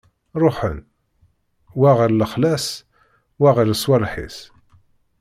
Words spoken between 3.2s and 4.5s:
wa ɣer swaleḥ-is.